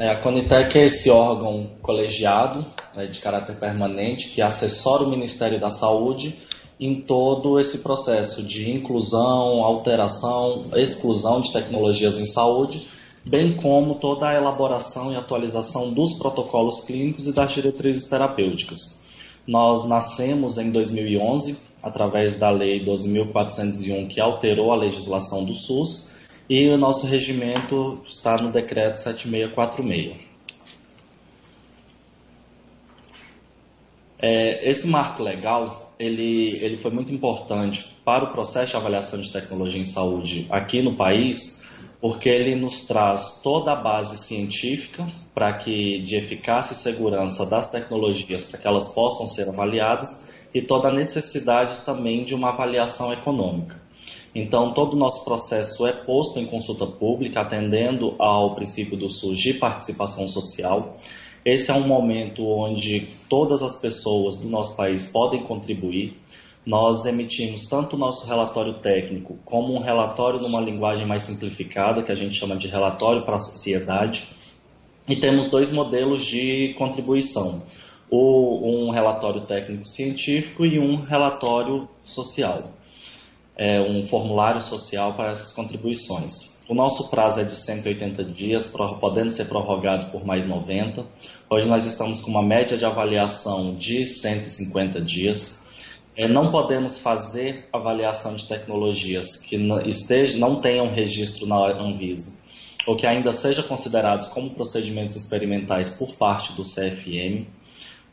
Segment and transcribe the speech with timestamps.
[0.00, 2.64] É, a Conitec é esse órgão colegiado
[2.96, 6.38] né, de caráter permanente que assessora o Ministério da Saúde
[6.80, 12.88] em todo esse processo de inclusão, alteração, exclusão de tecnologias em saúde,
[13.26, 19.04] bem como toda a elaboração e atualização dos protocolos clínicos e das diretrizes terapêuticas.
[19.46, 26.09] Nós nascemos em 2011 através da Lei 12.401 que alterou a legislação do SUS
[26.50, 30.16] e o nosso regimento está no decreto 7646.
[34.18, 39.32] É, esse marco legal ele, ele foi muito importante para o processo de avaliação de
[39.32, 41.64] tecnologia em saúde aqui no país,
[42.00, 47.70] porque ele nos traz toda a base científica para que de eficácia e segurança das
[47.70, 53.12] tecnologias para que elas possam ser avaliadas e toda a necessidade também de uma avaliação
[53.12, 53.80] econômica.
[54.34, 59.38] Então, todo o nosso processo é posto em consulta pública, atendendo ao princípio do SUS
[59.38, 60.96] de participação social.
[61.44, 66.16] Esse é um momento onde todas as pessoas do nosso país podem contribuir.
[66.64, 72.12] Nós emitimos tanto o nosso relatório técnico como um relatório numa linguagem mais simplificada, que
[72.12, 74.28] a gente chama de relatório para a sociedade.
[75.08, 77.64] E temos dois modelos de contribuição:
[78.12, 82.74] um relatório técnico científico e um relatório social
[83.60, 86.58] é, um formulário social para essas contribuições.
[86.66, 88.66] O nosso prazo é de 180 dias,
[88.98, 91.04] podendo ser prorrogado por mais 90.
[91.50, 95.62] Hoje nós estamos com uma média de avaliação de 150 dias.
[96.16, 102.40] É, não podemos fazer avaliação de tecnologias que não, esteja, não tenham registro na Anvisa
[102.86, 107.46] ou que ainda sejam considerados como procedimentos experimentais por parte do CFM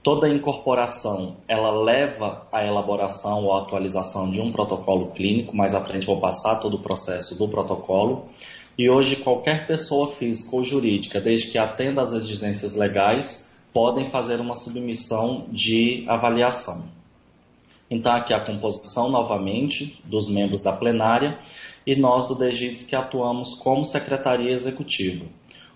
[0.08, 5.54] toda incorporação ela leva à elaboração ou atualização de um protocolo clínico.
[5.54, 8.26] Mais à frente vou passar todo o processo do protocolo.
[8.78, 14.40] E hoje qualquer pessoa física ou jurídica, desde que atenda às exigências legais, podem fazer
[14.40, 16.86] uma submissão de avaliação.
[17.92, 21.38] Então aqui a composição novamente dos membros da plenária
[21.86, 25.26] e nós do DEGIDS que atuamos como secretaria executiva.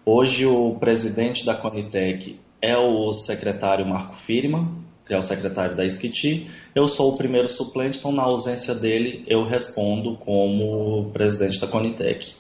[0.06, 4.72] Hoje o presidente da Conitec é o secretário Marco Firma,
[5.06, 6.50] que é o secretário da Esquiti.
[6.76, 12.34] Eu sou o primeiro suplente, então na ausência dele eu respondo como presidente da Conitec.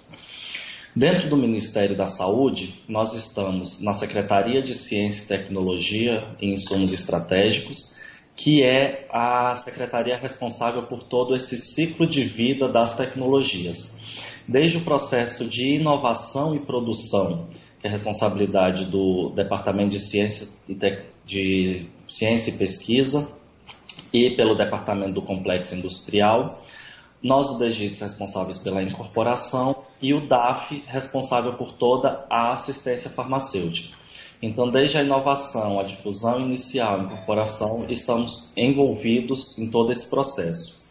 [0.95, 6.91] Dentro do Ministério da Saúde, nós estamos na Secretaria de Ciência e Tecnologia e Insumos
[6.91, 7.97] Estratégicos,
[8.35, 13.95] que é a secretaria responsável por todo esse ciclo de vida das tecnologias.
[14.47, 17.49] Desde o processo de inovação e produção
[17.81, 20.77] que é responsabilidade do Departamento de Ciência e,
[21.25, 23.35] de Ciência e Pesquisa
[24.13, 26.61] e pelo Departamento do Complexo Industrial.
[27.23, 33.97] Nós, o DGITS, responsáveis pela incorporação e o DAF, responsável por toda a assistência farmacêutica.
[34.41, 40.81] Então, desde a inovação, a difusão inicial, a incorporação, estamos envolvidos em todo esse processo.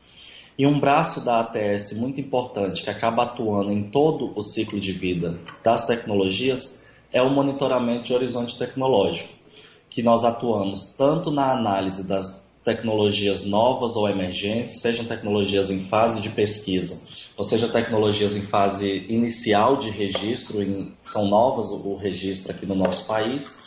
[0.57, 4.93] E um braço da ATS muito importante que acaba atuando em todo o ciclo de
[4.93, 6.80] vida das tecnologias
[7.13, 9.33] é o monitoramento de horizonte tecnológico,
[9.89, 16.21] que nós atuamos tanto na análise das tecnologias novas ou emergentes, sejam tecnologias em fase
[16.21, 17.03] de pesquisa,
[17.37, 22.75] ou seja, tecnologias em fase inicial de registro, em, são novas o, registro aqui no
[22.75, 23.60] nosso país,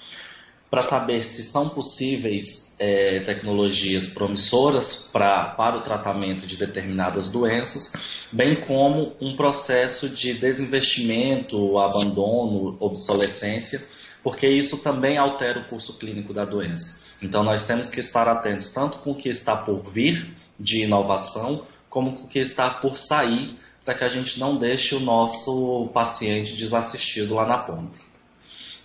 [0.74, 7.94] para saber se são possíveis é, tecnologias promissoras pra, para o tratamento de determinadas doenças,
[8.32, 13.88] bem como um processo de desinvestimento, abandono, obsolescência,
[14.24, 17.06] porque isso também altera o curso clínico da doença.
[17.22, 21.68] Então, nós temos que estar atentos tanto com o que está por vir de inovação,
[21.88, 25.92] como com o que está por sair, para que a gente não deixe o nosso
[25.94, 28.13] paciente desassistido lá na ponta.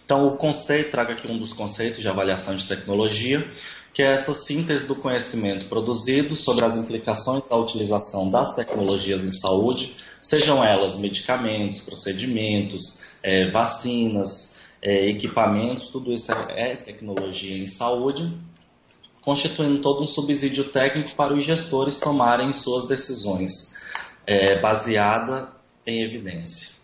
[0.09, 3.47] Então, o conceito, trago aqui um dos conceitos de avaliação de tecnologia,
[3.93, 9.31] que é essa síntese do conhecimento produzido sobre as implicações da utilização das tecnologias em
[9.31, 17.67] saúde, sejam elas medicamentos, procedimentos, é, vacinas, é, equipamentos, tudo isso é, é tecnologia em
[17.67, 18.33] saúde,
[19.21, 23.77] constituindo todo um subsídio técnico para os gestores tomarem suas decisões
[24.27, 25.53] é, baseada
[25.87, 26.78] em evidência.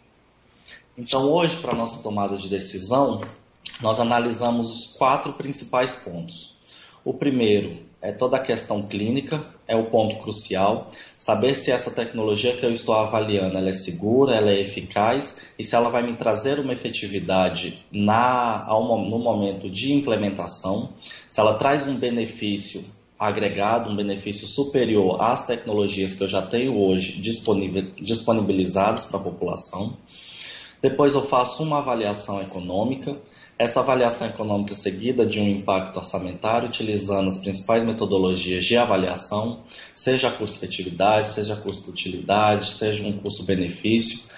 [0.96, 3.18] Então, hoje, para a nossa tomada de decisão,
[3.80, 6.54] nós analisamos os quatro principais pontos.
[7.04, 12.56] O primeiro é toda a questão clínica, é o ponto crucial, saber se essa tecnologia
[12.56, 16.60] que eu estou avaliando é segura, ela é eficaz e se ela vai me trazer
[16.60, 20.92] uma efetividade na, no momento de implementação,
[21.26, 22.84] se ela traz um benefício
[23.18, 29.96] agregado, um benefício superior às tecnologias que eu já tenho hoje disponibilizadas para a população.
[30.84, 33.16] Depois eu faço uma avaliação econômica.
[33.58, 39.60] Essa avaliação econômica seguida de um impacto orçamentário, utilizando as principais metodologias de avaliação,
[39.94, 44.28] seja custo-efetividade, seja custo-utilidade, seja um custo-benefício.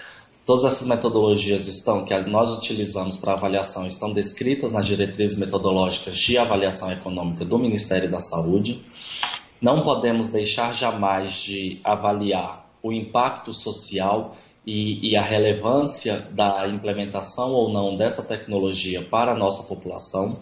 [0.45, 6.37] Todas essas metodologias estão que nós utilizamos para avaliação estão descritas nas diretrizes metodológicas de
[6.37, 8.85] avaliação econômica do Ministério da Saúde.
[9.61, 17.53] Não podemos deixar jamais de avaliar o impacto social e, e, a relevância da implementação
[17.53, 20.41] ou não dessa tecnologia para a nossa população.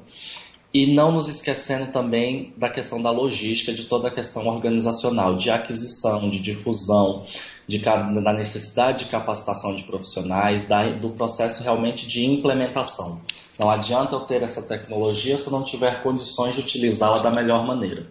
[0.74, 5.52] E não nos esquecendo também da questão da logística, de toda a questão organizacional, de
[5.52, 7.22] aquisição, de difusão,
[7.68, 13.22] de, da necessidade de capacitação de profissionais, da, do processo realmente de implementação.
[13.60, 17.66] Não adianta eu ter essa tecnologia se eu não tiver condições de utilizá-la da melhor
[17.66, 18.08] maneira.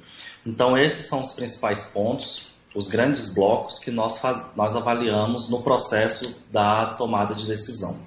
[0.47, 5.63] Então, esses são os principais pontos, os grandes blocos que nós, faz, nós avaliamos no
[5.63, 7.99] processo da tomada de decisão.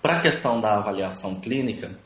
[0.00, 1.98] Para a questão da avaliação clínica,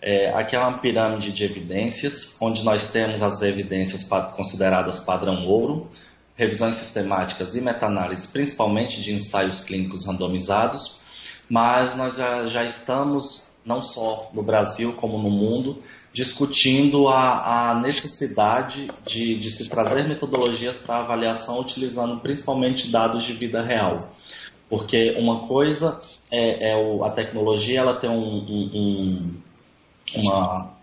[0.00, 5.90] é, aqui é uma pirâmide de evidências, onde nós temos as evidências consideradas padrão ouro,
[6.36, 11.00] revisões sistemáticas e meta-análises, principalmente de ensaios clínicos randomizados,
[11.48, 17.80] mas nós já, já estamos, não só no Brasil como no mundo, discutindo a, a
[17.80, 24.10] necessidade de, de, se trazer metodologias para avaliação utilizando principalmente dados de vida real.
[24.68, 29.42] Porque uma coisa é, é o, a tecnologia, ela tem um, um, um,
[30.16, 30.74] uma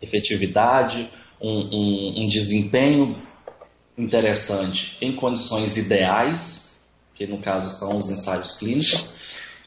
[0.00, 1.10] efetividade,
[1.40, 3.20] um, desempenho
[3.96, 6.78] interessante em condições ideais,
[7.14, 9.21] que no caso são os ensaios clínicos,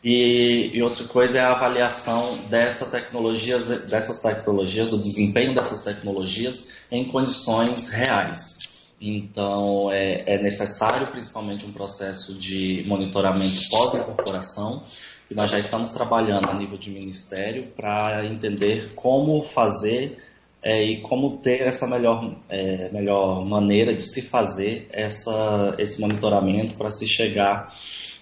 [0.07, 6.71] e, e, outra coisa é a avaliação dessa tecnologias, dessas tecnologias, do desempenho dessas tecnologias
[6.91, 8.59] em condições reais.
[9.01, 14.83] Então, é, é necessário principalmente um processo de monitoramento pós-incorporação,
[15.27, 20.19] que nós já estamos trabalhando a nível de ministério para entender como fazer
[20.61, 26.77] é, e como ter essa melhor, é, melhor maneira de se fazer essa, esse monitoramento
[26.77, 27.73] para se chegar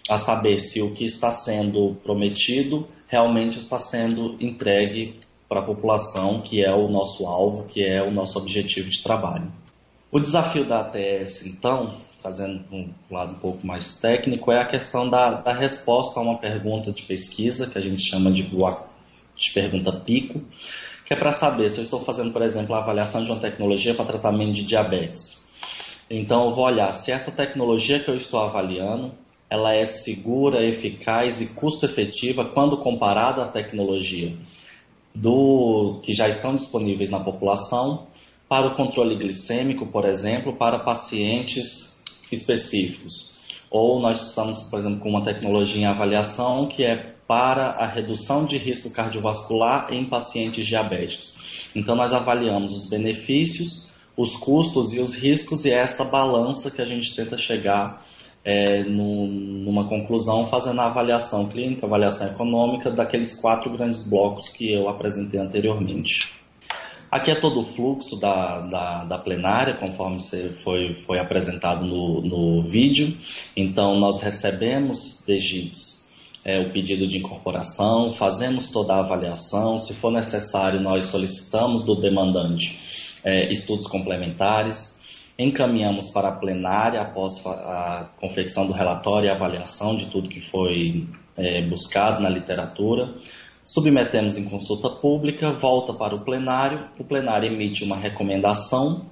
[0.09, 6.41] a saber se o que está sendo prometido realmente está sendo entregue para a população,
[6.41, 9.51] que é o nosso alvo, que é o nosso objetivo de trabalho.
[10.11, 15.09] O desafio da ATS, então, trazendo um lado um pouco mais técnico, é a questão
[15.09, 19.91] da, da resposta a uma pergunta de pesquisa, que a gente chama de, de pergunta
[19.91, 20.41] pico,
[21.05, 23.93] que é para saber se eu estou fazendo, por exemplo, a avaliação de uma tecnologia
[23.93, 25.43] para tratamento de diabetes.
[26.09, 29.11] Então, eu vou olhar se essa tecnologia que eu estou avaliando
[29.53, 34.35] ela é segura, eficaz e custo-efetiva quando comparada à tecnologia
[35.13, 38.07] do que já estão disponíveis na população
[38.49, 43.31] para o controle glicêmico, por exemplo, para pacientes específicos.
[43.69, 48.45] Ou nós estamos, por exemplo, com uma tecnologia em avaliação que é para a redução
[48.45, 51.69] de risco cardiovascular em pacientes diabéticos.
[51.75, 56.81] Então, nós avaliamos os benefícios, os custos e os riscos, e é essa balança que
[56.81, 58.03] a gente tenta chegar
[58.45, 64.71] é, no, numa conclusão, fazendo a avaliação clínica, avaliação econômica daqueles quatro grandes blocos que
[64.71, 66.33] eu apresentei anteriormente.
[67.09, 70.17] Aqui é todo o fluxo da, da, da plenária, conforme
[70.55, 73.15] foi, foi apresentado no, no vídeo.
[73.55, 76.09] Então, nós recebemos DGITS,
[76.43, 79.77] é, o pedido de incorporação, fazemos toda a avaliação.
[79.77, 82.79] Se for necessário, nós solicitamos do demandante
[83.23, 84.99] é, estudos complementares,
[85.37, 91.07] encaminhamos para a plenária após a confecção do relatório e avaliação de tudo que foi
[91.35, 93.15] é, buscado na literatura.
[93.65, 99.05] Submetemos em consulta pública, volta para o plenário, o plenário emite uma recomendação.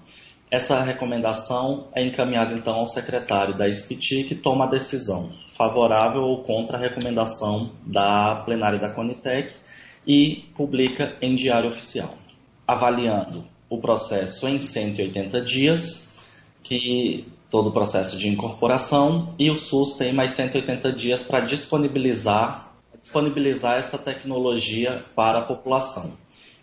[0.51, 6.43] Essa recomendação é encaminhada então ao secretário da SPT, que toma a decisão favorável ou
[6.43, 9.53] contra a recomendação da plenária da Conitec
[10.05, 12.15] e publica em diário oficial.
[12.67, 16.10] Avaliando o processo em 180 dias,
[16.63, 22.71] que todo o processo de incorporação e o SUS tem mais 180 dias para disponibilizar
[23.01, 26.13] disponibilizar essa tecnologia para a população.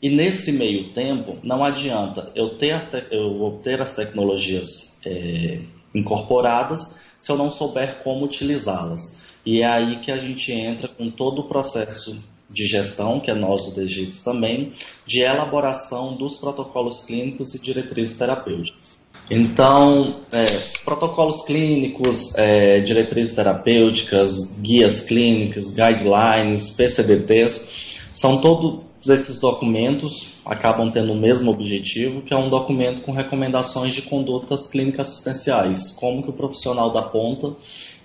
[0.00, 5.60] E nesse meio tempo, não adianta eu ter as, eu obter as tecnologias é,
[5.92, 9.24] incorporadas se eu não souber como utilizá-las.
[9.44, 13.34] E é aí que a gente entra com todo o processo de gestão, que é
[13.34, 14.72] nós do DGITS também,
[15.04, 18.97] de elaboração dos protocolos clínicos e diretrizes terapêuticas.
[19.30, 20.44] Então, é,
[20.84, 31.12] protocolos clínicos, é, diretrizes terapêuticas, guias clínicas, guidelines, PCDTs, são todos esses documentos acabam tendo
[31.12, 36.30] o mesmo objetivo, que é um documento com recomendações de condutas clínicas assistenciais, como que
[36.30, 37.54] o profissional da ponta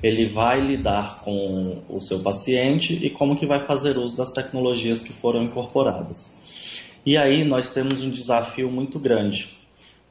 [0.03, 5.01] ele vai lidar com o seu paciente e como que vai fazer uso das tecnologias
[5.01, 6.35] que foram incorporadas.
[7.05, 9.57] E aí nós temos um desafio muito grande,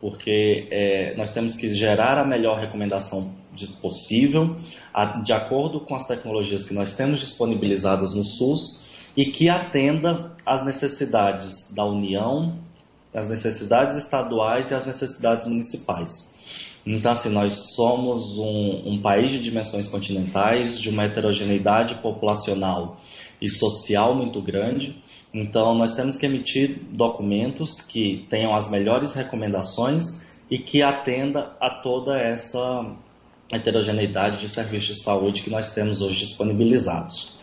[0.02, 3.32] porque é, nós temos que gerar a melhor recomendação
[3.80, 4.56] possível,
[4.92, 10.32] a, de acordo com as tecnologias que nós temos disponibilizadas no SUS e que atenda
[10.44, 12.58] às necessidades da União,
[13.14, 16.32] às necessidades estaduais e às necessidades municipais.
[16.84, 22.96] Então, assim, nós somos um, um país de dimensões continentais, de uma heterogeneidade populacional
[23.40, 25.00] e social muito grande.
[25.32, 31.70] Então, nós temos que emitir documentos que tenham as melhores recomendações e que atenda a
[31.70, 32.94] toda essa
[33.50, 37.38] heterogeneidade de serviços de saúde que nós temos hoje disponibilizados.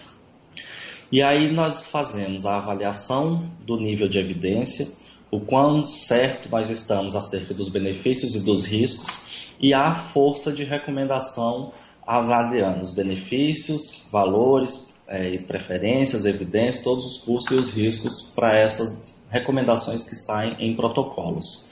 [1.12, 4.88] E aí nós fazemos a avaliação do nível de evidência,
[5.32, 10.64] o quão certo nós estamos acerca dos benefícios e dos riscos e a força de
[10.64, 11.74] recomendação
[12.06, 19.06] avaliando os benefícios, valores, é, preferências, evidências, todos os custos e os riscos para essas
[19.30, 21.70] recomendações que saem em protocolos.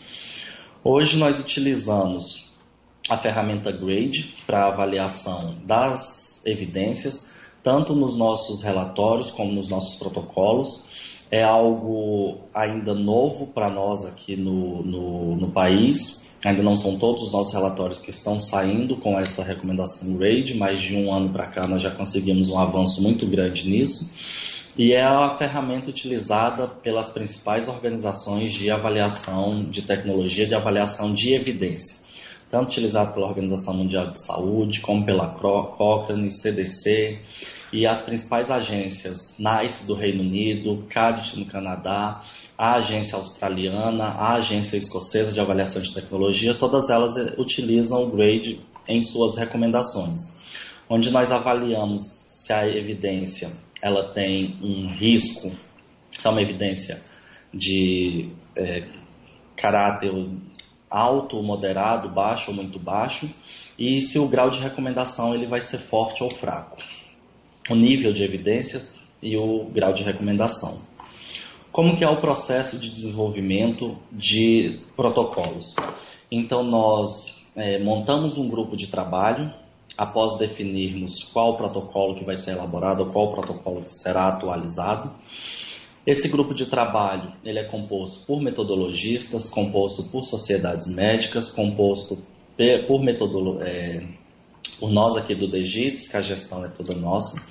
[0.84, 2.52] Hoje nós utilizamos
[3.10, 10.86] a ferramenta Grade para avaliação das evidências, tanto nos nossos relatórios como nos nossos protocolos.
[11.30, 17.24] É algo ainda novo para nós aqui no, no, no país, Ainda não são todos
[17.24, 21.48] os nossos relatórios que estão saindo com essa recomendação RAID, mas de um ano para
[21.48, 24.10] cá nós já conseguimos um avanço muito grande nisso.
[24.78, 31.34] E é a ferramenta utilizada pelas principais organizações de avaliação de tecnologia, de avaliação de
[31.34, 32.06] evidência.
[32.52, 37.20] Tanto utilizado pela Organização Mundial de Saúde, como pela Cochrane, CDC
[37.74, 42.22] e as principais agências, NICE do Reino Unido, CADIT no Canadá,
[42.58, 48.62] a agência australiana, a agência escocesa de avaliação de tecnologia, todas elas utilizam o GRADE
[48.88, 50.20] em suas recomendações,
[50.90, 55.56] onde nós avaliamos se a evidência ela tem um risco,
[56.10, 57.04] se é uma evidência
[57.54, 58.88] de é,
[59.56, 60.12] caráter
[60.90, 63.30] alto, moderado, baixo ou muito baixo,
[63.78, 66.78] e se o grau de recomendação ele vai ser forte ou fraco.
[67.70, 68.82] O nível de evidência
[69.22, 70.82] e o grau de recomendação.
[71.78, 75.76] Como que é o processo de desenvolvimento de protocolos?
[76.32, 79.54] Então nós é, montamos um grupo de trabalho
[79.96, 85.12] após definirmos qual protocolo que vai ser elaborado, qual protocolo que será atualizado.
[86.04, 92.18] Esse grupo de trabalho ele é composto por metodologistas, composto por sociedades médicas, composto
[92.88, 94.04] por metodolo é,
[94.80, 97.46] por nós aqui do DGITS, que a gestão é toda nossa.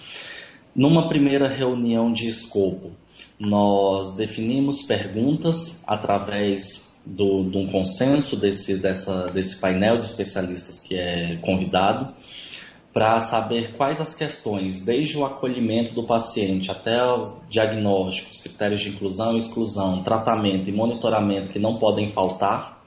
[0.74, 2.90] Numa primeira reunião de escopo,
[3.38, 10.96] nós definimos perguntas através do, de um consenso desse, dessa, desse painel de especialistas que
[10.98, 12.14] é convidado
[12.96, 18.80] para saber quais as questões, desde o acolhimento do paciente até o diagnóstico, os critérios
[18.80, 22.82] de inclusão e exclusão, tratamento e monitoramento que não podem faltar.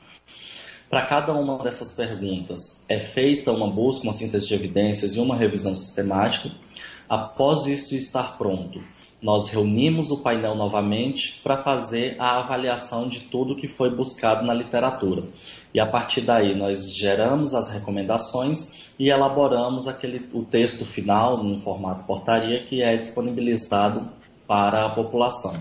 [0.89, 5.36] Para cada uma dessas perguntas é feita uma busca, uma síntese de evidências e uma
[5.36, 6.50] revisão sistemática.
[7.08, 8.82] Após isso estar pronto,
[9.22, 14.54] nós reunimos o painel novamente para fazer a avaliação de tudo que foi buscado na
[14.54, 15.24] literatura.
[15.74, 21.58] E a partir daí nós geramos as recomendações e elaboramos aquele, o texto final no
[21.58, 24.10] formato portaria que é disponibilizado
[24.48, 25.54] para a população.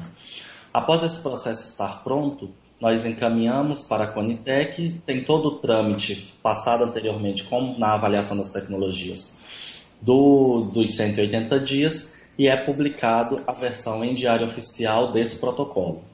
[0.72, 2.50] Após esse processo estar pronto,
[2.80, 8.52] nós encaminhamos para a Conitec, tem todo o trâmite passado anteriormente, como na avaliação das
[8.52, 9.36] tecnologias,
[10.00, 16.04] do, dos 180 dias, e é publicado a versão em diário oficial desse protocolo.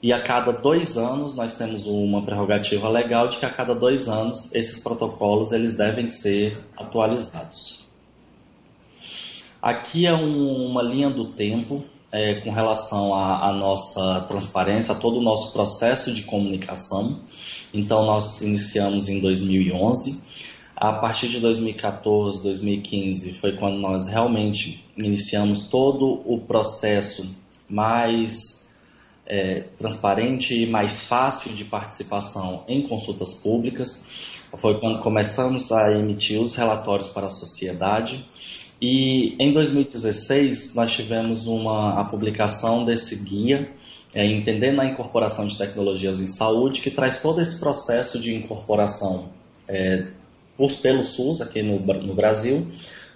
[0.00, 4.08] E a cada dois anos nós temos uma prerrogativa legal de que a cada dois
[4.08, 7.84] anos esses protocolos eles devem ser atualizados.
[9.60, 15.18] Aqui é um, uma linha do tempo é, com relação à nossa transparência, a todo
[15.18, 17.20] o nosso processo de comunicação.
[17.72, 20.20] Então nós iniciamos em 2011
[20.82, 27.36] a partir de 2014, 2015 foi quando nós realmente iniciamos todo o processo
[27.68, 28.68] mais
[29.24, 34.42] é, transparente e mais fácil de participação em consultas públicas.
[34.56, 38.28] Foi quando começamos a emitir os relatórios para a sociedade.
[38.80, 43.70] E em 2016 nós tivemos uma, a publicação desse guia
[44.12, 49.28] é, Entendendo a Incorporação de Tecnologias em Saúde, que traz todo esse processo de incorporação
[49.68, 50.08] é,
[50.80, 52.66] pelo SUS aqui no, no Brasil,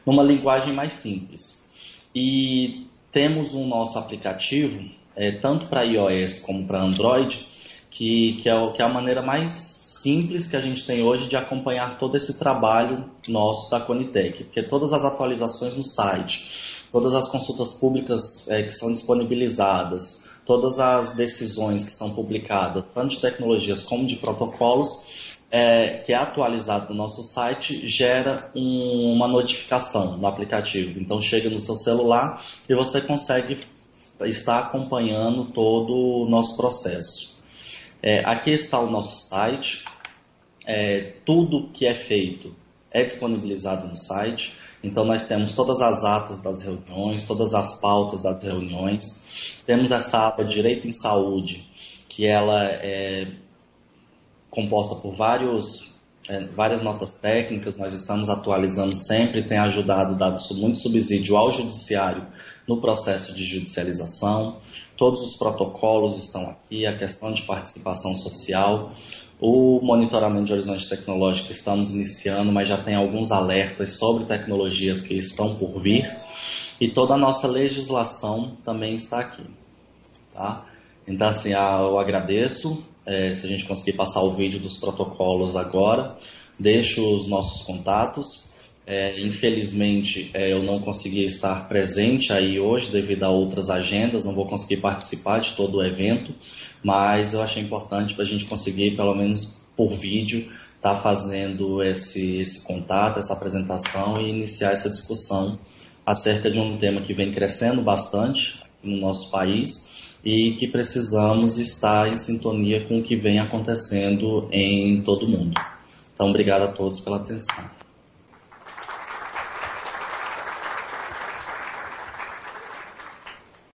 [0.04, 1.66] numa linguagem mais simples.
[2.14, 7.46] E temos um nosso aplicativo, é, tanto para iOS como para Android,
[7.90, 11.36] que, que, é, que é a maneira mais simples que a gente tem hoje de
[11.36, 17.28] acompanhar todo esse trabalho nosso da Conitec, porque todas as atualizações no site, todas as
[17.28, 23.82] consultas públicas é, que são disponibilizadas, todas as decisões que são publicadas, tanto de tecnologias
[23.82, 25.05] como de protocolos,
[25.50, 30.98] é, que é atualizado no nosso site, gera um, uma notificação no aplicativo.
[31.00, 33.58] Então chega no seu celular e você consegue
[34.22, 37.36] estar acompanhando todo o nosso processo.
[38.02, 39.84] É, aqui está o nosso site.
[40.66, 42.54] É, tudo que é feito
[42.90, 44.56] é disponibilizado no site.
[44.82, 49.62] Então nós temos todas as atas das reuniões, todas as pautas das reuniões.
[49.64, 51.68] Temos essa aba Direito em Saúde,
[52.08, 53.28] que ela é
[54.56, 55.94] composta por vários,
[56.28, 62.26] é, várias notas técnicas, nós estamos atualizando sempre, tem ajudado, dado muito subsídio ao judiciário
[62.66, 64.56] no processo de judicialização.
[64.96, 68.92] Todos os protocolos estão aqui, a questão de participação social,
[69.38, 75.14] o monitoramento de horizonte tecnológico estamos iniciando, mas já tem alguns alertas sobre tecnologias que
[75.14, 76.10] estão por vir
[76.80, 79.44] e toda a nossa legislação também está aqui.
[80.32, 80.64] Tá?
[81.06, 82.84] Então, assim, eu agradeço.
[83.06, 86.16] É, se a gente conseguir passar o vídeo dos protocolos agora,
[86.58, 88.46] deixo os nossos contatos.
[88.86, 94.34] É, infelizmente, é, eu não consegui estar presente aí hoje devido a outras agendas, não
[94.34, 96.32] vou conseguir participar de todo o evento,
[96.84, 101.82] mas eu achei importante para a gente conseguir, pelo menos por vídeo, estar tá fazendo
[101.82, 105.58] esse, esse contato, essa apresentação e iniciar essa discussão
[106.04, 109.95] acerca de um tema que vem crescendo bastante no nosso país
[110.26, 115.54] e que precisamos estar em sintonia com o que vem acontecendo em todo o mundo.
[116.12, 117.75] Então, obrigado a todos pela atenção.